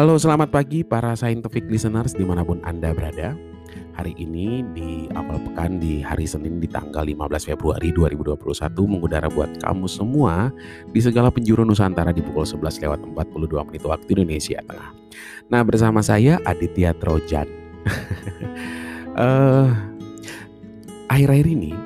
Halo, 0.00 0.16
selamat 0.16 0.48
pagi 0.48 0.80
para 0.80 1.12
scientific 1.12 1.68
listeners 1.68 2.16
di 2.16 2.24
mana 2.24 2.40
pun 2.40 2.56
Anda 2.64 2.96
berada. 2.96 3.36
Hari 4.00 4.16
ini 4.16 4.64
di 4.72 5.04
awal 5.12 5.36
pekan 5.44 5.76
di 5.76 6.00
hari 6.00 6.24
Senin 6.24 6.56
di 6.56 6.64
tanggal 6.64 7.04
15 7.04 7.52
Februari 7.52 7.92
2021 7.92 8.40
mengudara 8.88 9.28
buat 9.28 9.60
kamu 9.60 9.84
semua 9.92 10.56
di 10.88 11.04
segala 11.04 11.28
penjuru 11.28 11.68
Nusantara 11.68 12.16
di 12.16 12.24
pukul 12.24 12.48
11 12.48 12.80
lewat 12.80 13.00
42 13.12 13.68
menit 13.68 13.84
waktu 13.84 14.08
Indonesia 14.16 14.64
Tengah. 14.64 14.90
Nah, 15.52 15.60
bersama 15.68 16.00
saya 16.00 16.40
Aditya 16.48 16.96
Trojan. 16.96 17.44
uh, 19.20 19.68
akhir-akhir 21.12 21.44
ini 21.44 21.76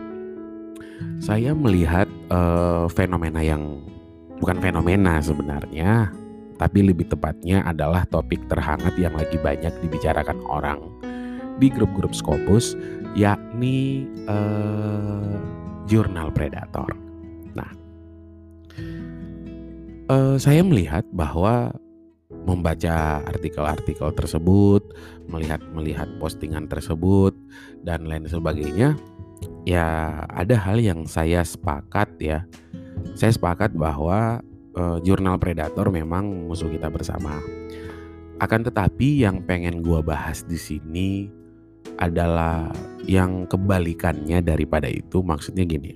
saya 1.19 1.51
melihat 1.51 2.06
uh, 2.31 2.87
fenomena 2.95 3.42
yang 3.42 3.83
bukan 4.39 4.62
fenomena 4.62 5.19
sebenarnya 5.19 6.15
tapi 6.57 6.87
lebih 6.87 7.11
tepatnya 7.11 7.67
adalah 7.67 8.07
topik 8.07 8.47
terhangat 8.47 8.95
yang 8.97 9.15
lagi 9.15 9.39
banyak 9.39 9.73
dibicarakan 9.83 10.39
orang 10.47 10.79
di 11.59 11.71
grup-grup 11.71 12.15
Scopus, 12.15 12.75
yakni 13.15 14.07
uh, 14.27 15.39
jurnal 15.87 16.35
predator. 16.35 16.91
Nah, 17.55 17.71
uh, 20.11 20.37
saya 20.39 20.62
melihat 20.67 21.07
bahwa 21.15 21.71
membaca 22.45 23.23
artikel-artikel 23.25 24.11
tersebut, 24.12 24.83
melihat-melihat 25.31 26.11
postingan 26.19 26.67
tersebut 26.67 27.33
dan 27.87 28.05
lain 28.05 28.27
sebagainya, 28.27 28.98
ya 29.65 30.21
ada 30.28 30.59
hal 30.59 30.83
yang 30.83 31.06
saya 31.09 31.41
sepakat 31.47 32.11
ya. 32.21 32.45
Saya 33.15 33.33
sepakat 33.33 33.73
bahwa 33.78 34.43
uh, 34.77 34.98
jurnal 35.03 35.39
predator 35.39 35.89
memang 35.91 36.47
musuh 36.47 36.70
kita 36.70 36.91
bersama. 36.91 37.39
Akan 38.42 38.67
tetapi 38.67 39.22
yang 39.22 39.47
pengen 39.47 39.81
gua 39.81 40.03
bahas 40.03 40.42
di 40.44 40.58
sini 40.58 41.31
adalah 41.97 42.75
yang 43.06 43.47
kebalikannya 43.47 44.42
daripada 44.42 44.91
itu. 44.91 45.22
Maksudnya 45.22 45.64
gini. 45.64 45.92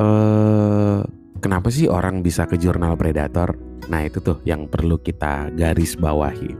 Uh, 0.00 1.04
kenapa 1.44 1.68
sih 1.68 1.90
orang 1.90 2.24
bisa 2.24 2.48
ke 2.48 2.56
jurnal 2.56 2.96
predator? 2.96 3.52
Nah, 3.90 4.06
itu 4.06 4.22
tuh 4.22 4.38
yang 4.46 4.70
perlu 4.70 4.96
kita 5.02 5.50
garis 5.52 5.98
bawahi. 5.98 6.54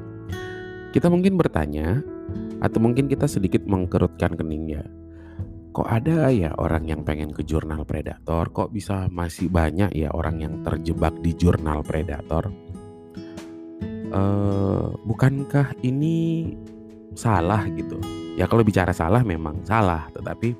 Kita 0.91 1.07
mungkin 1.07 1.39
bertanya 1.39 2.03
atau 2.61 2.83
mungkin 2.83 3.07
kita 3.07 3.31
sedikit 3.31 3.65
mengkerutkan 3.65 4.35
keningnya 4.35 4.85
kok 5.81 5.89
ada 5.89 6.29
ya 6.29 6.53
orang 6.61 6.85
yang 6.85 7.01
pengen 7.09 7.33
ke 7.33 7.41
jurnal 7.41 7.89
predator? 7.89 8.53
Kok 8.53 8.69
bisa 8.69 9.09
masih 9.09 9.49
banyak 9.49 9.97
ya 9.97 10.13
orang 10.13 10.37
yang 10.45 10.55
terjebak 10.61 11.17
di 11.25 11.33
jurnal 11.33 11.81
predator? 11.81 12.53
Uh, 14.13 14.93
bukankah 15.09 15.73
ini 15.81 16.53
salah 17.17 17.65
gitu? 17.73 17.97
Ya 18.37 18.45
kalau 18.45 18.61
bicara 18.61 18.93
salah 18.93 19.25
memang 19.25 19.65
salah 19.65 20.05
tetapi 20.13 20.53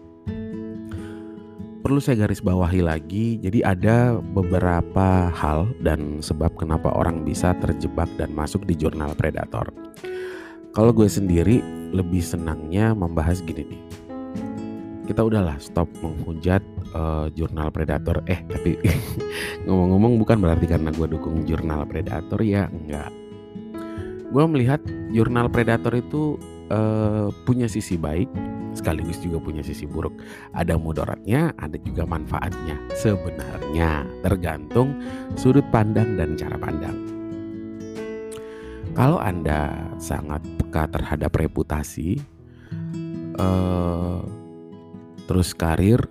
perlu 1.85 2.01
saya 2.01 2.25
garis 2.25 2.41
bawahi 2.41 2.81
lagi. 2.81 3.37
Jadi 3.45 3.61
ada 3.61 4.17
beberapa 4.25 5.29
hal 5.37 5.69
dan 5.85 6.25
sebab 6.25 6.57
kenapa 6.57 6.97
orang 6.97 7.29
bisa 7.29 7.53
terjebak 7.61 8.09
dan 8.17 8.33
masuk 8.33 8.65
di 8.65 8.73
jurnal 8.73 9.13
predator. 9.13 9.69
Kalau 10.73 10.97
gue 10.97 11.13
sendiri 11.13 11.61
lebih 11.93 12.25
senangnya 12.25 12.97
membahas 12.97 13.45
gini 13.45 13.69
nih 13.69 14.10
kita 15.11 15.27
udahlah 15.27 15.59
stop 15.59 15.91
menghujat 15.99 16.63
uh, 16.95 17.27
jurnal 17.35 17.75
predator. 17.75 18.23
Eh 18.31 18.47
tapi 18.47 18.79
ngomong-ngomong 19.67 20.23
bukan 20.23 20.39
berarti 20.39 20.71
karena 20.71 20.95
gue 20.95 21.11
dukung 21.11 21.43
jurnal 21.43 21.83
predator 21.83 22.39
ya 22.39 22.71
enggak. 22.71 23.11
Gue 24.31 24.47
melihat 24.47 24.79
jurnal 25.11 25.51
predator 25.51 25.99
itu 25.99 26.39
uh, 26.71 27.35
punya 27.43 27.67
sisi 27.67 27.99
baik 27.99 28.31
sekaligus 28.71 29.19
juga 29.19 29.43
punya 29.43 29.67
sisi 29.67 29.83
buruk. 29.83 30.15
Ada 30.55 30.79
mudaratnya 30.79 31.59
ada 31.59 31.75
juga 31.83 32.07
manfaatnya 32.07 32.79
sebenarnya 32.95 34.07
tergantung 34.23 34.95
sudut 35.35 35.67
pandang 35.75 36.15
dan 36.15 36.39
cara 36.39 36.55
pandang. 36.55 36.95
Kalau 38.95 39.19
anda 39.19 39.75
sangat 39.99 40.39
peka 40.55 40.87
terhadap 40.87 41.35
reputasi 41.35 42.23
uh, 43.39 44.23
terus 45.31 45.55
karir 45.55 46.03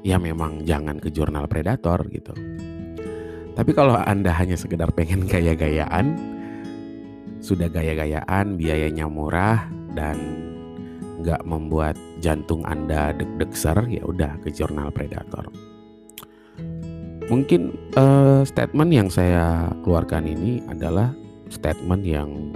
ya 0.00 0.16
memang 0.16 0.64
jangan 0.64 0.96
ke 0.96 1.12
jurnal 1.12 1.44
predator 1.44 2.00
gitu. 2.08 2.32
Tapi 3.52 3.76
kalau 3.76 4.00
anda 4.00 4.32
hanya 4.32 4.56
sekedar 4.56 4.88
pengen 4.96 5.28
gaya-gayaan 5.32 6.16
sudah 7.44 7.68
gaya-gayaan 7.68 8.56
biayanya 8.56 9.04
murah 9.04 9.68
dan 9.92 10.16
nggak 11.20 11.44
membuat 11.44 11.92
jantung 12.24 12.64
anda 12.64 13.12
deg-deg 13.12 13.52
ser 13.52 13.76
ya 13.92 14.00
udah 14.08 14.40
ke 14.40 14.48
jurnal 14.48 14.88
predator. 14.88 15.44
Mungkin 17.28 17.92
uh, 18.00 18.48
statement 18.48 18.96
yang 18.96 19.12
saya 19.12 19.68
keluarkan 19.84 20.24
ini 20.24 20.64
adalah 20.72 21.12
statement 21.52 22.00
yang 22.00 22.48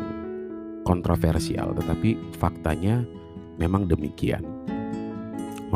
kontroversial 0.88 1.76
tetapi 1.76 2.16
faktanya 2.40 3.04
memang 3.60 3.84
demikian 3.84 4.40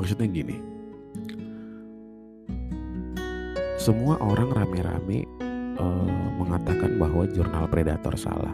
Maksudnya 0.02 0.26
gini, 0.34 0.58
semua 3.78 4.18
orang 4.18 4.50
rame-rame 4.50 5.22
uh, 5.78 6.26
mengatakan 6.42 6.98
bahwa 6.98 7.22
jurnal 7.30 7.70
predator 7.70 8.18
salah. 8.18 8.50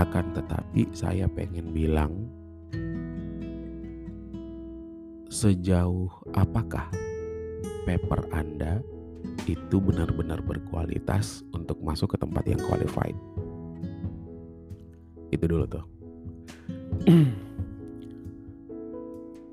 Akan 0.00 0.32
tetapi 0.32 0.88
saya 0.96 1.28
pengen 1.28 1.76
bilang 1.76 2.24
sejauh 5.28 6.08
apakah 6.32 6.88
paper 7.84 8.32
Anda 8.32 8.80
itu 9.44 9.76
benar-benar 9.76 10.40
berkualitas 10.40 11.44
untuk 11.52 11.84
masuk 11.84 12.16
ke 12.16 12.24
tempat 12.24 12.48
yang 12.48 12.64
qualified. 12.64 13.16
Itu 15.28 15.44
dulu 15.44 15.68
tuh. 15.68 15.84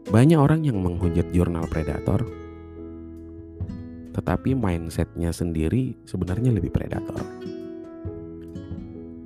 Banyak 0.08 0.40
orang 0.40 0.64
yang 0.64 0.80
menghujat 0.80 1.36
jurnal 1.36 1.68
predator, 1.68 2.24
tetapi 4.16 4.56
mindsetnya 4.56 5.36
sendiri 5.36 6.00
sebenarnya 6.08 6.56
lebih 6.56 6.72
predator. 6.72 7.20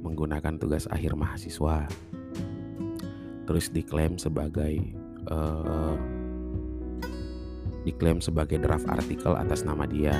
Menggunakan 0.01 0.57
tugas 0.57 0.89
akhir 0.89 1.13
mahasiswa, 1.13 1.85
terus 3.45 3.69
diklaim 3.69 4.17
sebagai 4.17 4.81
uh, 5.29 5.93
diklaim 7.85 8.17
sebagai 8.17 8.57
draft 8.57 8.89
artikel 8.89 9.37
atas 9.37 9.61
nama 9.61 9.85
dia, 9.85 10.17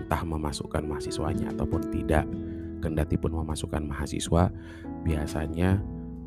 entah 0.00 0.24
memasukkan 0.24 0.80
mahasiswanya 0.80 1.52
ataupun 1.52 1.92
tidak. 1.92 2.24
Kendati 2.80 3.20
pun 3.20 3.36
memasukkan 3.36 3.84
mahasiswa, 3.84 4.48
biasanya 5.04 5.76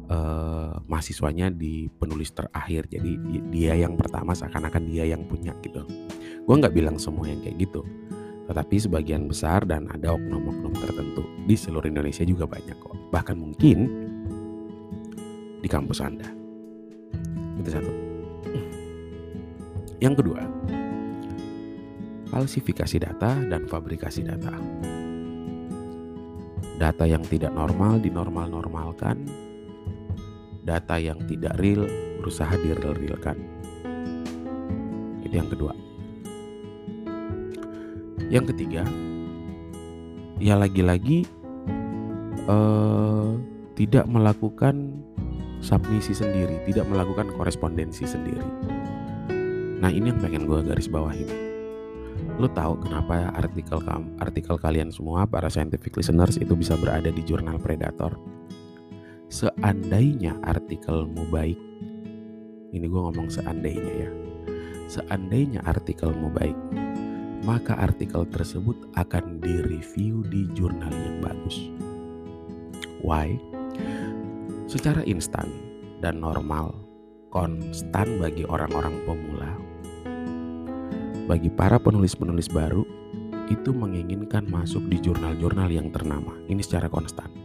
uh, 0.10 0.80
mahasiswanya 0.88 1.52
di 1.54 1.88
penulis 1.88 2.34
terakhir. 2.34 2.90
Jadi 2.90 3.20
dia 3.54 3.78
yang 3.78 3.96
pertama 3.96 4.34
seakan-akan 4.34 4.84
dia 4.90 5.08
yang 5.08 5.24
punya 5.28 5.56
gitu. 5.62 5.86
Gue 6.44 6.56
nggak 6.60 6.76
bilang 6.76 7.00
semua 7.00 7.30
yang 7.30 7.40
kayak 7.44 7.60
gitu. 7.62 7.86
Tetapi 8.44 8.76
sebagian 8.76 9.32
besar 9.32 9.64
dan 9.64 9.88
ada 9.88 10.16
oknum-oknum 10.20 10.76
tertentu 10.76 11.24
di 11.48 11.56
seluruh 11.56 11.88
Indonesia 11.88 12.28
juga 12.28 12.44
banyak 12.44 12.76
kok. 12.76 12.96
Bahkan 13.12 13.36
mungkin 13.40 13.78
di 15.64 15.68
kampus 15.72 16.04
anda. 16.04 16.28
Itu 17.56 17.70
satu. 17.72 17.92
Yang 20.04 20.20
kedua 20.20 20.44
falsifikasi 22.34 22.98
data 22.98 23.38
dan 23.46 23.70
fabrikasi 23.70 24.26
data. 24.26 24.58
Data 26.82 27.06
yang 27.06 27.22
tidak 27.30 27.54
normal 27.54 28.02
dinormal-normalkan 28.02 29.22
data 30.64 30.96
yang 30.96 31.20
tidak 31.28 31.60
real 31.60 31.86
berusaha 32.20 32.56
direal-realkan. 32.56 33.38
Itu 35.24 35.36
yang 35.36 35.52
kedua. 35.52 35.76
Yang 38.32 38.56
ketiga, 38.56 38.88
ya 40.40 40.56
lagi-lagi 40.58 41.28
uh, 42.48 43.38
tidak 43.76 44.08
melakukan 44.08 45.04
submisi 45.60 46.16
sendiri, 46.16 46.64
tidak 46.66 46.88
melakukan 46.88 47.30
korespondensi 47.36 48.08
sendiri. 48.08 48.44
Nah 49.84 49.92
ini 49.92 50.16
yang 50.16 50.20
pengen 50.24 50.48
gue 50.48 50.60
garis 50.64 50.88
bawahin. 50.88 51.28
Lu 52.40 52.48
tahu 52.50 52.80
kenapa 52.82 53.36
artikel 53.36 53.84
artikel 54.18 54.56
kalian 54.58 54.90
semua 54.90 55.28
para 55.28 55.52
scientific 55.52 55.94
listeners 56.00 56.40
itu 56.40 56.56
bisa 56.56 56.74
berada 56.80 57.12
di 57.12 57.22
jurnal 57.22 57.60
Predator? 57.60 58.33
Seandainya 59.34 60.38
artikelmu 60.46 61.26
baik, 61.34 61.58
ini 62.70 62.86
gue 62.86 63.02
ngomong 63.02 63.34
seandainya 63.34 64.06
ya, 64.06 64.10
seandainya 64.86 65.58
artikelmu 65.66 66.30
baik, 66.38 66.54
maka 67.42 67.74
artikel 67.82 68.30
tersebut 68.30 68.78
akan 68.94 69.42
direview 69.42 70.22
di 70.30 70.46
jurnal 70.54 70.94
yang 70.94 71.18
bagus. 71.26 71.66
Why? 73.02 73.42
Secara 74.70 75.02
instan 75.10 75.50
dan 75.98 76.22
normal, 76.22 76.78
konstan 77.34 78.22
bagi 78.22 78.46
orang-orang 78.46 79.02
pemula, 79.02 79.50
bagi 81.26 81.50
para 81.50 81.82
penulis-penulis 81.82 82.54
baru, 82.54 82.86
itu 83.50 83.74
menginginkan 83.74 84.46
masuk 84.46 84.86
di 84.94 85.02
jurnal-jurnal 85.02 85.74
yang 85.74 85.90
ternama. 85.90 86.38
Ini 86.46 86.62
secara 86.62 86.86
konstan. 86.86 87.43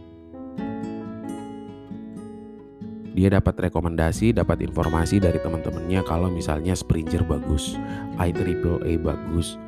Dia 3.19 3.35
dapat 3.35 3.67
rekomendasi, 3.67 4.31
dapat 4.31 4.63
informasi 4.63 5.19
dari 5.19 5.43
teman-temannya 5.43 6.07
kalau 6.07 6.31
misalnya 6.31 6.71
Springer 6.71 7.19
bagus, 7.27 7.75
IEEE 8.15 8.95
bagus, 8.95 9.59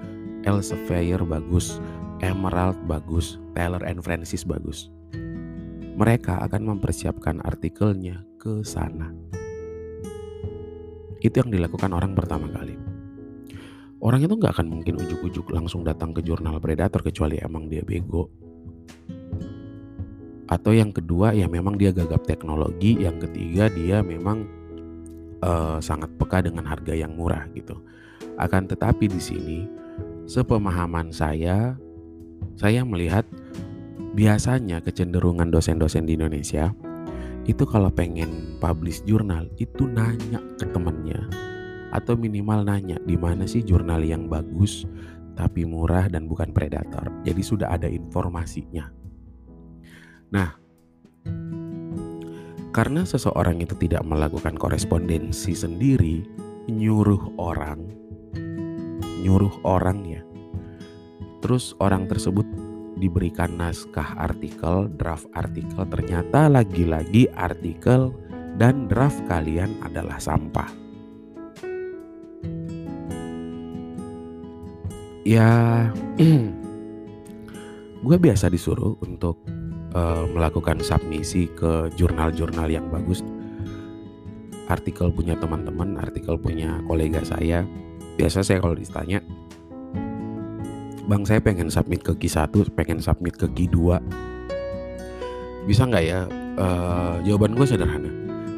Elsevier 0.48 1.20
bagus, 1.28 1.84
Emerald 2.24 2.80
bagus, 2.88 3.44
Taylor 3.52 3.84
and 3.84 4.00
Francis 4.00 4.48
bagus. 4.48 4.88
Mereka 6.00 6.48
akan 6.48 6.80
mempersiapkan 6.80 7.44
artikelnya 7.44 8.24
ke 8.40 8.64
sana. 8.64 9.12
Itu 11.20 11.44
yang 11.44 11.52
dilakukan 11.52 11.92
orang 11.92 12.16
pertama 12.16 12.48
kali. 12.56 12.80
Orang 14.00 14.24
itu 14.24 14.32
nggak 14.32 14.64
akan 14.64 14.80
mungkin 14.80 14.96
ujuk-ujuk 14.96 15.52
langsung 15.52 15.84
datang 15.84 16.16
ke 16.16 16.24
jurnal 16.24 16.56
Predator 16.64 17.04
kecuali 17.04 17.36
emang 17.44 17.68
dia 17.68 17.84
bego 17.84 18.32
atau 20.52 20.76
yang 20.76 20.92
kedua 20.92 21.32
ya 21.32 21.48
memang 21.48 21.80
dia 21.80 21.96
gagap 21.96 22.28
teknologi 22.28 23.00
yang 23.00 23.16
ketiga 23.24 23.72
dia 23.72 24.04
memang 24.04 24.44
uh, 25.40 25.80
sangat 25.80 26.12
peka 26.20 26.44
dengan 26.44 26.68
harga 26.68 26.92
yang 26.92 27.16
murah 27.16 27.48
gitu 27.56 27.80
akan 28.36 28.68
tetapi 28.68 29.08
di 29.08 29.22
sini 29.24 29.60
sepemahaman 30.28 31.16
saya 31.16 31.80
saya 32.60 32.84
melihat 32.84 33.24
biasanya 34.12 34.84
kecenderungan 34.84 35.48
dosen-dosen 35.48 36.04
di 36.04 36.20
Indonesia 36.20 36.76
itu 37.48 37.64
kalau 37.64 37.88
pengen 37.88 38.60
publish 38.60 39.02
jurnal 39.08 39.48
itu 39.56 39.88
nanya 39.88 40.44
ke 40.60 40.68
temennya 40.68 41.32
atau 41.96 42.20
minimal 42.20 42.68
nanya 42.68 43.00
di 43.08 43.16
mana 43.16 43.48
sih 43.48 43.64
jurnal 43.64 44.04
yang 44.04 44.28
bagus 44.28 44.84
tapi 45.32 45.64
murah 45.64 46.12
dan 46.12 46.28
bukan 46.28 46.52
predator. 46.52 47.08
Jadi 47.24 47.42
sudah 47.42 47.72
ada 47.72 47.88
informasinya. 47.88 49.01
Nah, 50.32 50.56
karena 52.72 53.04
seseorang 53.04 53.60
itu 53.60 53.76
tidak 53.76 54.08
melakukan 54.08 54.56
korespondensi 54.56 55.52
sendiri, 55.52 56.24
nyuruh 56.72 57.36
orang, 57.36 57.84
nyuruh 59.20 59.52
orang 59.68 60.08
ya. 60.08 60.24
Terus 61.44 61.76
orang 61.84 62.08
tersebut 62.08 62.48
diberikan 62.96 63.60
naskah 63.60 64.16
artikel, 64.16 64.88
draft 64.96 65.28
artikel, 65.36 65.84
ternyata 65.84 66.48
lagi-lagi 66.48 67.28
artikel 67.36 68.16
dan 68.56 68.88
draft 68.88 69.20
kalian 69.28 69.76
adalah 69.84 70.16
sampah. 70.16 70.72
Ya, 75.28 75.92
gue 78.08 78.18
biasa 78.18 78.48
disuruh 78.48 78.96
untuk 79.04 79.44
uh, 79.96 80.26
melakukan 80.30 80.80
submisi 80.84 81.48
ke 81.52 81.92
jurnal-jurnal 81.96 82.68
yang 82.68 82.88
bagus. 82.92 83.24
Artikel 84.72 85.12
punya 85.12 85.36
teman-teman 85.36 86.00
artikel 86.00 86.40
punya 86.40 86.80
kolega 86.88 87.24
saya. 87.28 87.68
Biasa 88.16 88.44
saya 88.44 88.60
kalau 88.60 88.76
ditanya 88.76 89.20
bang 91.02 91.24
saya 91.28 91.42
pengen 91.44 91.68
submit 91.68 92.06
ke 92.06 92.14
Q1 92.16 92.72
pengen 92.78 93.02
submit 93.02 93.36
ke 93.36 93.50
Q2 93.50 94.00
bisa 95.66 95.84
nggak 95.86 96.06
ya? 96.06 96.26
Uh, 96.58 97.20
jawaban 97.26 97.54
gue 97.54 97.66
sederhana. 97.68 98.10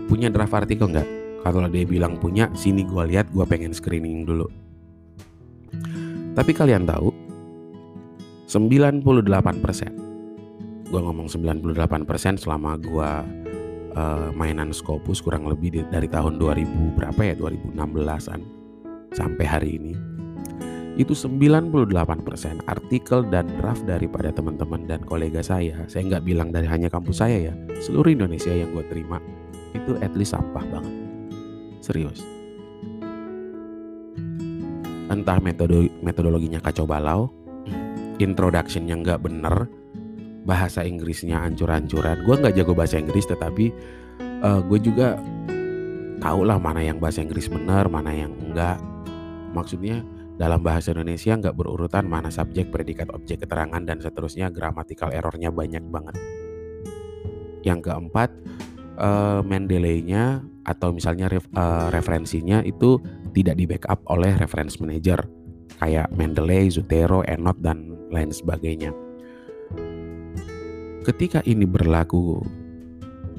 Punya 0.08 0.30
draft 0.30 0.54
artikel 0.54 0.88
nggak? 0.92 1.08
Kalau 1.44 1.68
dia 1.68 1.84
bilang 1.84 2.16
punya 2.22 2.48
sini 2.56 2.88
gue 2.88 3.04
lihat 3.12 3.28
gue 3.34 3.44
pengen 3.44 3.76
screening 3.76 4.24
dulu. 4.24 4.48
Tapi 6.34 6.52
kalian 6.56 6.88
tahu 6.88 7.12
98% 8.48 10.03
gue 10.94 11.02
ngomong 11.02 11.26
98% 11.26 12.38
selama 12.38 12.78
gue 12.78 13.12
uh, 13.98 14.30
mainan 14.38 14.70
Scopus 14.70 15.26
kurang 15.26 15.50
lebih 15.50 15.82
dari 15.90 16.06
tahun 16.06 16.38
2000 16.38 16.70
berapa 16.94 17.18
ya? 17.18 17.34
2016an 17.34 18.40
sampai 19.18 19.46
hari 19.50 19.82
ini. 19.82 19.94
Itu 20.94 21.18
98% 21.18 21.74
artikel 22.70 23.26
dan 23.34 23.50
draft 23.58 23.82
daripada 23.90 24.30
teman-teman 24.30 24.86
dan 24.86 25.02
kolega 25.02 25.42
saya. 25.42 25.82
Saya 25.90 26.14
nggak 26.14 26.30
bilang 26.30 26.54
dari 26.54 26.70
hanya 26.70 26.94
kampus 26.94 27.26
saya 27.26 27.50
ya 27.50 27.54
seluruh 27.82 28.14
Indonesia 28.14 28.54
yang 28.54 28.70
gue 28.78 28.86
terima. 28.86 29.18
Itu 29.74 29.98
at 29.98 30.14
least 30.14 30.38
sampah 30.38 30.62
banget. 30.62 30.94
Serius. 31.82 32.22
Entah 35.10 35.42
metode 35.42 35.90
metodologinya 36.06 36.62
kacau 36.62 36.86
balau 36.86 37.34
introductionnya 38.22 38.94
nggak 39.02 39.26
bener 39.26 39.66
bahasa 40.44 40.84
Inggrisnya 40.84 41.40
ancur-ancuran. 41.44 42.24
Gue 42.28 42.36
nggak 42.40 42.56
jago 42.60 42.76
bahasa 42.76 43.00
Inggris, 43.00 43.26
tetapi 43.28 43.72
uh, 44.44 44.60
eh, 44.60 44.62
gue 44.68 44.80
juga 44.84 45.18
tahu 46.20 46.48
lah 46.48 46.60
mana 46.60 46.84
yang 46.84 47.00
bahasa 47.00 47.24
Inggris 47.24 47.48
benar, 47.48 47.88
mana 47.88 48.12
yang 48.12 48.32
enggak. 48.40 48.80
Maksudnya 49.56 50.04
dalam 50.36 50.60
bahasa 50.60 50.92
Indonesia 50.92 51.36
nggak 51.36 51.56
berurutan 51.56 52.06
mana 52.08 52.28
subjek, 52.32 52.70
predikat, 52.70 53.12
objek, 53.12 53.44
keterangan 53.44 53.82
dan 53.84 54.00
seterusnya. 54.04 54.52
Gramatikal 54.52 55.12
errornya 55.12 55.50
banyak 55.50 55.84
banget. 55.88 56.16
Yang 57.64 57.92
keempat, 57.92 58.30
uh, 59.00 59.40
Mendeley-nya 59.44 60.44
atau 60.64 60.96
misalnya 60.96 61.28
ref, 61.32 61.48
uh, 61.56 61.92
referensinya 61.92 62.64
itu 62.64 63.00
tidak 63.36 63.56
di 63.60 63.66
backup 63.68 64.00
oleh 64.12 64.36
reference 64.36 64.80
manager 64.80 65.20
kayak 65.80 66.08
Mendeley, 66.16 66.72
Zotero, 66.72 67.24
Enot 67.28 67.60
dan 67.60 67.92
lain 68.12 68.32
sebagainya 68.32 69.03
ketika 71.04 71.44
ini 71.44 71.68
berlaku 71.68 72.40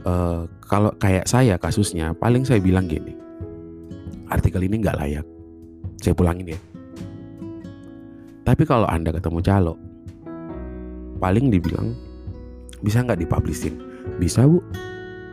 uh, 0.05 0.45
kalau 0.69 0.93
kayak 1.01 1.25
saya 1.25 1.57
kasusnya 1.57 2.13
paling 2.15 2.45
saya 2.45 2.61
bilang 2.61 2.87
gini 2.87 3.17
artikel 4.29 4.61
ini 4.65 4.81
nggak 4.81 4.99
layak. 4.99 5.27
Saya 6.01 6.13
pulangin 6.13 6.53
ya. 6.53 6.61
Tapi 8.45 8.63
kalau 8.69 8.85
anda 8.85 9.09
ketemu 9.09 9.41
calo 9.41 9.75
paling 11.17 11.49
dibilang 11.49 11.97
bisa 12.85 13.01
nggak 13.01 13.25
dipublishin? 13.25 13.81
Bisa 14.21 14.45
bu. 14.45 14.61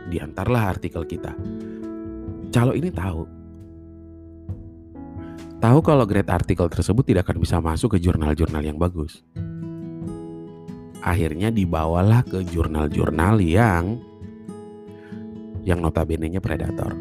Diantarlah 0.08 0.72
artikel 0.72 1.04
kita. 1.04 1.36
Calo 2.52 2.72
ini 2.72 2.88
tahu. 2.88 3.24
Tahu 5.62 5.78
kalau 5.84 6.04
grade 6.08 6.32
artikel 6.32 6.66
tersebut 6.66 7.06
tidak 7.06 7.28
akan 7.30 7.38
bisa 7.38 7.62
masuk 7.62 7.94
ke 7.94 7.98
jurnal-jurnal 8.02 8.64
yang 8.66 8.80
bagus 8.80 9.22
akhirnya 11.02 11.50
dibawalah 11.50 12.22
ke 12.22 12.46
jurnal-jurnal 12.46 13.42
yang 13.42 13.98
yang 15.62 15.78
notabene-nya 15.82 16.42
predator. 16.42 16.94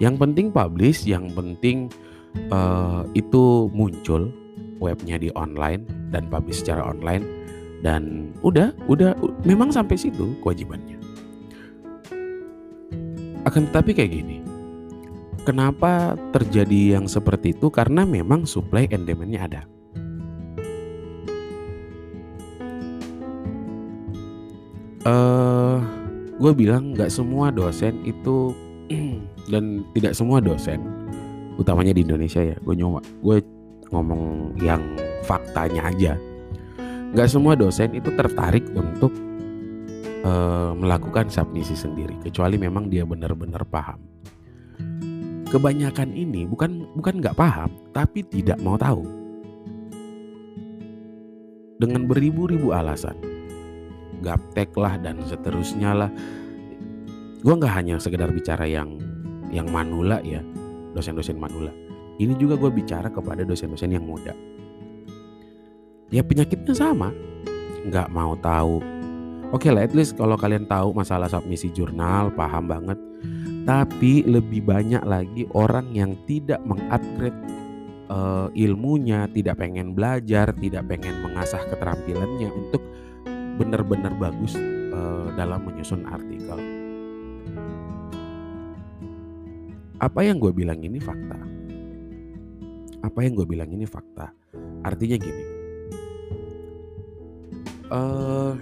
Yang 0.00 0.14
penting 0.16 0.46
publish, 0.52 1.04
yang 1.04 1.28
penting 1.32 1.92
uh, 2.48 3.04
itu 3.12 3.68
muncul 3.72 4.32
webnya 4.80 5.20
di 5.20 5.28
online 5.36 5.84
dan 6.08 6.28
publish 6.32 6.64
secara 6.64 6.88
online 6.88 7.24
dan 7.84 8.32
udah, 8.40 8.72
udah 8.88 9.16
memang 9.44 9.72
sampai 9.72 9.96
situ 9.96 10.36
kewajibannya. 10.40 11.00
Akan 13.48 13.68
tetapi 13.68 13.96
kayak 13.96 14.12
gini. 14.12 14.38
Kenapa 15.48 16.20
terjadi 16.36 17.00
yang 17.00 17.08
seperti 17.08 17.56
itu? 17.56 17.72
Karena 17.72 18.04
memang 18.04 18.44
supply 18.44 18.84
and 18.92 19.08
demand-nya 19.08 19.48
ada. 19.48 19.62
Uh, 25.06 25.78
gue 26.40 26.52
bilang 26.56 26.96
nggak 26.96 27.12
semua 27.12 27.52
dosen 27.52 28.00
itu 28.08 28.56
dan 29.52 29.84
tidak 29.92 30.16
semua 30.16 30.40
dosen 30.40 30.80
utamanya 31.60 31.92
di 31.92 32.00
Indonesia 32.04 32.40
ya 32.40 32.56
gue 32.56 32.74
nyoba 32.74 33.04
gue 33.20 33.36
ngomong 33.90 34.54
yang 34.62 34.80
faktanya 35.26 35.90
aja. 35.90 36.14
Nggak 37.10 37.28
semua 37.28 37.58
dosen 37.58 37.90
itu 37.92 38.08
tertarik 38.14 38.62
untuk 38.72 39.10
uh, 40.22 40.72
melakukan 40.78 41.26
submisi 41.26 41.74
sendiri 41.74 42.14
kecuali 42.22 42.56
memang 42.56 42.86
dia 42.86 43.02
benar-benar 43.02 43.66
paham. 43.66 43.98
Kebanyakan 45.50 46.14
ini 46.14 46.46
bukan 46.46 46.86
bukan 46.94 47.18
nggak 47.18 47.34
paham 47.34 47.74
tapi 47.90 48.22
tidak 48.22 48.62
mau 48.62 48.78
tahu. 48.78 49.02
Dengan 51.82 52.06
beribu-ribu 52.06 52.70
alasan 52.76 53.39
gaptek 54.20 54.72
lah 54.76 55.00
dan 55.00 55.20
seterusnya 55.24 55.90
lah. 55.96 56.10
Gue 57.40 57.54
nggak 57.56 57.74
hanya 57.74 57.96
sekedar 57.96 58.28
bicara 58.30 58.68
yang 58.68 59.00
yang 59.50 59.66
manula 59.72 60.20
ya 60.22 60.44
dosen-dosen 60.92 61.40
manula. 61.40 61.72
Ini 62.20 62.36
juga 62.36 62.60
gue 62.60 62.68
bicara 62.68 63.08
kepada 63.08 63.42
dosen-dosen 63.42 63.96
yang 63.96 64.04
muda. 64.04 64.36
Ya 66.12 66.20
penyakitnya 66.20 66.76
sama. 66.76 67.10
Nggak 67.88 68.12
mau 68.12 68.36
tahu. 68.36 68.84
Oke 69.50 69.72
lah 69.72 69.82
at 69.82 69.96
least 69.96 70.14
kalau 70.14 70.38
kalian 70.38 70.68
tahu 70.68 70.94
masalah 70.94 71.26
submisi 71.26 71.72
jurnal 71.72 72.28
paham 72.36 72.68
banget. 72.68 72.98
Tapi 73.64 74.24
lebih 74.28 74.64
banyak 74.64 75.02
lagi 75.04 75.48
orang 75.56 75.90
yang 75.96 76.16
tidak 76.28 76.60
mengupgrade 76.68 77.36
uh, 78.10 78.48
ilmunya 78.52 79.30
tidak 79.30 79.62
pengen 79.62 79.94
belajar 79.94 80.50
tidak 80.58 80.82
pengen 80.90 81.22
mengasah 81.22 81.62
keterampilannya 81.70 82.50
untuk 82.50 82.82
benar-benar 83.60 84.16
bagus 84.16 84.56
uh, 84.56 85.28
dalam 85.36 85.60
menyusun 85.68 86.08
artikel. 86.08 86.56
Apa 90.00 90.24
yang 90.24 90.40
gue 90.40 90.48
bilang 90.48 90.80
ini 90.80 90.96
fakta? 90.96 91.36
Apa 93.04 93.20
yang 93.20 93.36
gue 93.36 93.44
bilang 93.44 93.68
ini 93.68 93.84
fakta? 93.84 94.32
Artinya 94.80 95.20
gini. 95.20 95.44
Uh, 97.92 98.56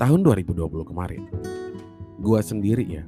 tahun 0.00 0.24
2020 0.24 0.88
kemarin 0.88 1.28
gue 2.16 2.40
sendiri 2.40 2.80
ya 2.88 3.04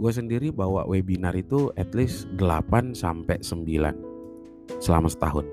gue 0.00 0.08
sendiri 0.08 0.48
bawa 0.48 0.88
webinar 0.88 1.36
itu 1.36 1.68
at 1.76 1.92
least 1.92 2.24
8 2.40 2.96
sampai 2.96 3.36
9 3.44 4.80
selama 4.80 5.06
setahun. 5.12 5.44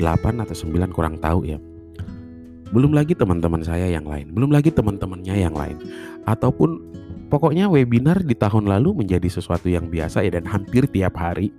8 0.00 0.42
atau 0.42 0.56
9 0.56 0.96
kurang 0.96 1.20
tahu 1.20 1.44
ya 1.44 1.60
belum 2.68 2.92
lagi 2.92 3.16
teman-teman 3.16 3.64
saya 3.64 3.88
yang 3.88 4.04
lain 4.04 4.32
belum 4.32 4.52
lagi 4.52 4.68
teman-temannya 4.72 5.34
yang 5.40 5.56
lain. 5.56 5.76
Ataupun 6.28 6.84
pokoknya 7.32 7.68
webinar 7.68 8.20
di 8.20 8.36
tahun 8.36 8.68
lalu 8.68 9.04
menjadi 9.04 9.28
sesuatu 9.28 9.68
yang 9.72 9.88
biasa 9.88 10.24
ya 10.24 10.36
dan 10.36 10.44
hampir 10.48 10.84
tiap 10.88 11.16
hari 11.16 11.52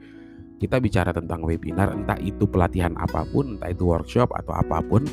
kita 0.60 0.78
bicara 0.78 1.16
tentang 1.16 1.42
webinar 1.42 1.96
entah 1.96 2.20
itu 2.20 2.44
pelatihan 2.44 2.92
apa 3.00 3.24
pun 3.32 3.58
entah 3.58 3.72
itu 3.72 3.88
workshop 3.88 4.30
atau 4.36 4.54
apa 4.54 4.84
pun 4.84 5.08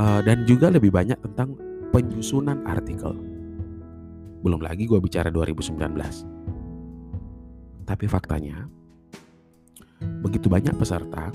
uh, 0.00 0.20
dan 0.24 0.48
juga 0.48 0.72
lebih 0.72 0.88
banyak 0.88 1.20
tentang 1.20 1.54
penyusunan 1.92 2.64
artikel. 2.64 3.12
Belum 4.40 4.62
lagi 4.62 4.86
gue 4.86 4.98
bicara 5.02 5.28
2019 5.28 6.38
tapi 7.88 8.04
faktanya 8.04 8.68
begitu 10.20 10.52
banyak 10.52 10.76
peserta 10.76 11.32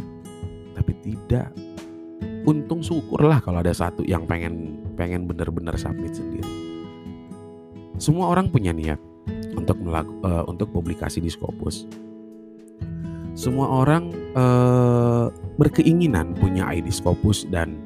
tapi 0.78 0.94
tidak 1.02 1.50
untung 2.44 2.84
syukurlah 2.84 3.40
kalau 3.40 3.64
ada 3.64 3.72
satu 3.72 4.04
yang 4.04 4.28
pengen 4.28 4.80
pengen 5.00 5.26
bener-bener 5.28 5.76
submit 5.80 6.14
sendiri. 6.16 6.48
Semua 8.02 8.34
orang 8.34 8.50
punya 8.52 8.74
niat 8.76 9.00
untuk 9.56 9.80
melaku, 9.80 10.12
uh, 10.26 10.44
untuk 10.50 10.74
publikasi 10.74 11.24
di 11.24 11.30
Scopus. 11.32 11.88
Semua 13.34 13.66
orang 13.66 14.14
uh, 14.38 15.34
berkeinginan 15.58 16.38
punya 16.38 16.70
ID 16.70 16.90
Scopus 16.94 17.50
dan 17.50 17.80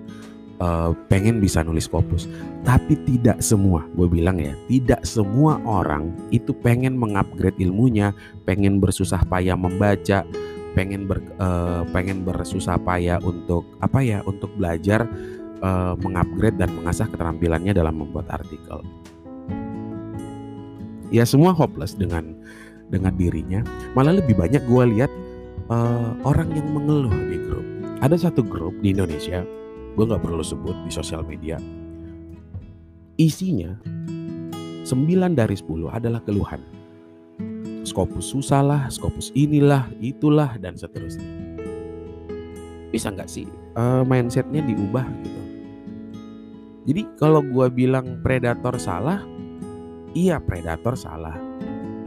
uh, 0.60 0.92
pengen 1.08 1.40
bisa 1.40 1.62
nulis 1.64 1.86
Scopus. 1.88 2.28
Tapi 2.66 2.98
tidak 3.08 3.40
semua 3.40 3.86
gue 3.96 4.08
bilang 4.10 4.42
ya 4.42 4.58
tidak 4.68 5.06
semua 5.06 5.62
orang 5.64 6.12
itu 6.34 6.52
pengen 6.52 6.98
mengupgrade 6.98 7.56
ilmunya 7.62 8.12
pengen 8.44 8.82
bersusah 8.82 9.22
payah 9.28 9.56
membaca 9.56 10.28
pengen 10.78 11.10
ber, 11.10 11.26
uh, 11.42 11.82
pengen 11.90 12.22
bersusah 12.22 12.78
payah 12.78 13.18
untuk 13.26 13.66
apa 13.82 13.98
ya 14.06 14.22
untuk 14.30 14.54
belajar 14.54 15.10
uh, 15.66 15.98
mengupgrade 15.98 16.62
dan 16.62 16.70
mengasah 16.78 17.10
keterampilannya 17.10 17.74
dalam 17.74 17.98
membuat 17.98 18.30
artikel 18.30 18.86
ya 21.10 21.26
semua 21.26 21.50
hopeless 21.58 21.98
dengan 21.98 22.38
dengan 22.94 23.18
dirinya 23.18 23.66
malah 23.98 24.22
lebih 24.22 24.38
banyak 24.38 24.62
gue 24.70 24.84
lihat 24.94 25.12
uh, 25.72 26.12
orang 26.24 26.50
yang 26.56 26.68
mengeluh 26.72 27.14
di 27.28 27.38
grup. 27.48 27.66
Ada 28.04 28.30
satu 28.30 28.46
grup 28.46 28.76
di 28.80 28.94
Indonesia, 28.94 29.44
gue 29.96 30.04
nggak 30.06 30.24
perlu 30.24 30.44
sebut 30.44 30.76
di 30.86 30.92
sosial 30.92 31.26
media. 31.26 31.58
Isinya 33.18 33.74
9 34.86 34.86
dari 35.34 35.56
10 35.58 35.90
adalah 35.90 36.22
keluhan. 36.22 36.77
Skopus 37.98 38.30
susah 38.30 38.62
lah, 38.62 38.82
skopus 38.94 39.34
inilah, 39.34 39.90
itulah, 39.98 40.54
dan 40.62 40.78
seterusnya. 40.78 41.26
Bisa 42.94 43.10
nggak 43.10 43.26
sih 43.26 43.50
uh, 43.74 44.06
mindsetnya 44.06 44.62
diubah 44.62 45.02
gitu? 45.26 45.42
Jadi 46.94 47.02
kalau 47.18 47.42
gue 47.42 47.66
bilang 47.74 48.22
predator 48.22 48.78
salah, 48.78 49.26
iya 50.14 50.38
predator 50.38 50.94
salah 50.94 51.42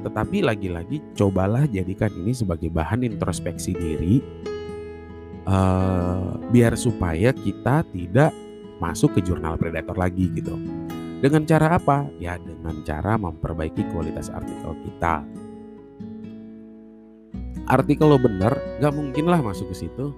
tetapi 0.07 0.47
lagi-lagi 0.47 1.03
cobalah 1.13 1.69
jadikan 1.69 2.09
ini 2.15 2.33
sebagai 2.33 2.73
bahan 2.73 3.05
introspeksi 3.05 3.77
diri 3.77 4.23
uh, 5.45 6.39
biar 6.55 6.73
supaya 6.79 7.35
kita 7.35 7.85
tidak 7.91 8.33
masuk 8.79 9.19
ke 9.19 9.27
jurnal 9.27 9.59
predator 9.59 9.99
lagi 9.99 10.31
gitu. 10.33 10.55
Dengan 11.21 11.45
cara 11.45 11.77
apa? 11.77 12.09
Ya 12.17 12.41
dengan 12.41 12.81
cara 12.81 13.21
memperbaiki 13.21 13.93
kualitas 13.93 14.33
artikel 14.33 14.73
kita. 14.89 15.21
Artikel 17.71 18.11
lo 18.11 18.19
bener, 18.19 18.51
gak 18.83 18.91
mungkin 18.91 19.31
lah 19.31 19.39
masuk 19.39 19.71
ke 19.71 19.87
situ. 19.87 20.11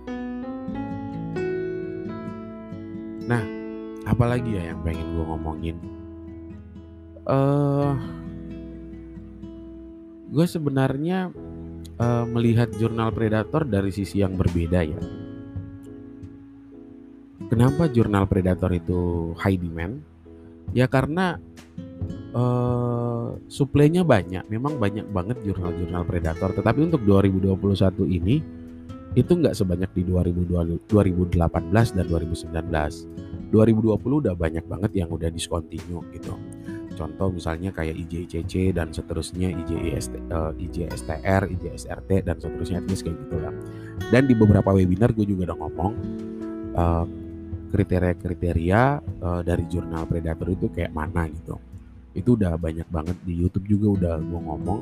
Nah, 3.28 3.44
apalagi 4.08 4.56
ya 4.56 4.72
yang 4.72 4.80
pengen 4.80 5.12
gue 5.12 5.24
ngomongin? 5.28 5.76
Eh, 7.22 7.30
uh, 7.30 7.92
gue 10.32 10.46
sebenarnya 10.48 11.28
uh, 12.00 12.24
melihat 12.24 12.72
jurnal 12.80 13.12
Predator 13.12 13.68
dari 13.68 13.92
sisi 13.92 14.24
yang 14.24 14.32
berbeda 14.32 14.80
ya. 14.80 15.00
Kenapa 17.52 17.84
jurnal 17.92 18.24
Predator 18.24 18.72
itu 18.72 19.32
high 19.36 19.60
demand? 19.60 20.00
Ya 20.72 20.88
karena 20.88 21.36
uh, 22.32 23.38
suplainya 23.48 24.02
banyak, 24.02 24.44
memang 24.48 24.76
banyak 24.76 25.06
banget 25.08 25.38
jurnal-jurnal 25.44 26.04
Predator. 26.04 26.50
Tetapi 26.56 26.80
untuk 26.92 27.02
2021 27.04 28.08
ini 28.08 28.36
itu 29.12 29.32
nggak 29.32 29.52
sebanyak 29.52 29.90
di 29.92 30.02
2018 30.08 30.88
dan 31.96 32.04
2019. 32.08 33.52
2020 33.52 34.22
udah 34.24 34.32
banyak 34.32 34.64
banget 34.64 34.92
yang 34.96 35.12
udah 35.12 35.28
discontinue 35.28 36.00
gitu 36.16 36.32
contoh 37.02 37.34
misalnya 37.34 37.74
kayak 37.74 37.98
IJCC 37.98 38.70
dan 38.76 38.92
seterusnya 38.94 39.50
IJST, 39.50 40.14
uh, 40.30 40.52
IJSTR, 40.54 41.50
IJSRT 41.50 42.10
dan 42.22 42.36
seterusnya 42.38 42.78
etnis 42.84 43.02
kayak 43.02 43.18
gitu 43.26 43.36
lah. 43.42 43.54
Dan 44.12 44.30
di 44.30 44.34
beberapa 44.36 44.70
webinar 44.70 45.10
gue 45.16 45.26
juga 45.26 45.50
udah 45.50 45.58
ngomong 45.58 45.92
uh, 46.76 47.04
kriteria-kriteria 47.72 48.82
uh, 49.24 49.40
dari 49.42 49.64
jurnal 49.66 50.04
predator 50.06 50.46
itu 50.52 50.68
kayak 50.70 50.92
mana 50.92 51.26
gitu. 51.26 51.56
Itu 52.12 52.36
udah 52.36 52.60
banyak 52.60 52.88
banget 52.92 53.16
di 53.24 53.34
YouTube 53.40 53.66
juga 53.68 53.86
udah 53.96 54.14
gue 54.20 54.40
ngomong. 54.40 54.80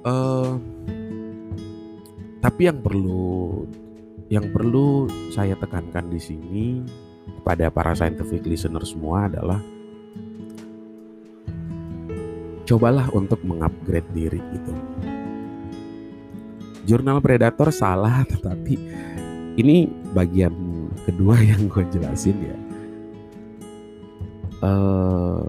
Uh, 0.00 0.56
tapi 2.40 2.72
yang 2.72 2.80
perlu 2.80 3.68
yang 4.32 4.48
perlu 4.48 5.10
saya 5.34 5.58
tekankan 5.58 6.08
di 6.08 6.20
sini 6.22 6.66
kepada 7.42 7.68
para 7.68 7.92
scientific 7.92 8.46
listener 8.46 8.80
semua 8.86 9.28
adalah 9.28 9.60
cobalah 12.64 13.10
untuk 13.10 13.42
mengupgrade 13.42 14.06
diri 14.14 14.38
gitu. 14.54 14.72
Jurnal 16.86 17.18
Predator 17.18 17.74
salah 17.74 18.22
tetapi 18.32 18.74
ini 19.58 19.90
bagian 20.14 20.54
kedua 21.04 21.42
yang 21.42 21.66
gue 21.66 21.84
jelasin 21.90 22.38
ya. 22.38 22.69
Uh, 24.60 25.48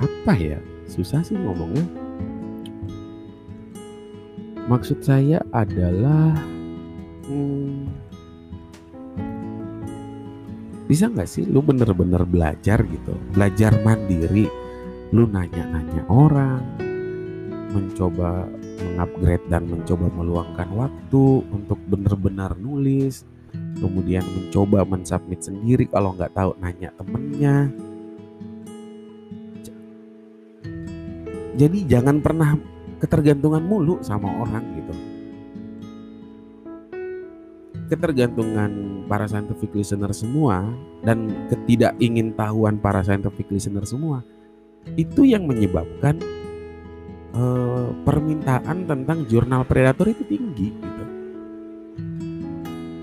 apa 0.00 0.32
ya? 0.36 0.60
Susah 0.88 1.20
sih 1.24 1.36
ngomongnya. 1.36 1.84
Maksud 4.66 4.98
saya 5.04 5.38
adalah 5.54 6.34
hmm, 7.30 7.86
bisa 10.90 11.06
nggak 11.06 11.30
sih 11.30 11.46
lu 11.46 11.62
bener-bener 11.62 12.22
belajar 12.26 12.82
gitu, 12.82 13.14
belajar 13.30 13.74
mandiri 13.86 14.50
lu 15.14 15.22
nanya-nanya 15.30 16.02
orang 16.10 16.62
mencoba 17.70 18.50
mengupgrade 18.82 19.46
dan 19.46 19.62
mencoba 19.70 20.06
meluangkan 20.10 20.68
waktu 20.74 21.24
untuk 21.54 21.78
benar-benar 21.86 22.58
nulis 22.58 23.22
kemudian 23.76 24.24
mencoba 24.24 24.82
mensubmit 24.88 25.40
sendiri 25.44 25.86
kalau 25.86 26.16
nggak 26.16 26.32
tahu 26.32 26.56
nanya 26.60 26.90
temennya 26.96 27.68
jadi 31.56 31.78
jangan 31.88 32.20
pernah 32.20 32.56
ketergantungan 33.00 33.64
mulu 33.64 34.00
sama 34.00 34.28
orang 34.44 34.64
gitu 34.76 34.94
ketergantungan 37.86 39.04
para 39.06 39.30
scientific 39.30 39.70
listener 39.72 40.10
semua 40.10 40.66
dan 41.06 41.30
ketidakingintahuan 41.46 42.82
para 42.82 43.00
scientific 43.06 43.46
listener 43.48 43.86
semua 43.86 44.26
itu 44.94 45.26
yang 45.26 45.46
menyebabkan 45.46 46.18
uh, 47.34 47.90
permintaan 48.06 48.86
tentang 48.86 49.26
jurnal 49.26 49.66
predator 49.66 50.06
itu 50.10 50.22
tinggi 50.26 50.68
gitu. 50.70 50.95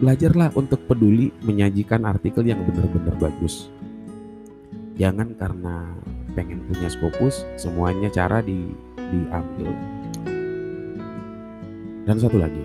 Belajarlah 0.03 0.51
untuk 0.59 0.83
peduli 0.83 1.31
menyajikan 1.47 2.03
artikel 2.03 2.43
yang 2.43 2.59
benar-benar 2.67 3.15
bagus. 3.15 3.71
Jangan 4.99 5.31
karena 5.39 5.95
pengen 6.35 6.59
punya 6.67 6.91
Scopus 6.91 7.47
semuanya 7.55 8.11
cara 8.11 8.43
di 8.43 8.67
diambil. 8.99 9.71
Dan 12.03 12.19
satu 12.19 12.35
lagi, 12.35 12.59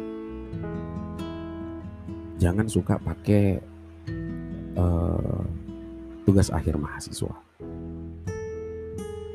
jangan 2.42 2.66
suka 2.66 2.99
pakai 2.99 3.62
uh, 4.75 5.47
tugas 6.26 6.50
akhir 6.50 6.75
mahasiswa. 6.75 7.38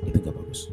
Itu 0.04 0.18
gak 0.20 0.36
bagus. 0.36 0.68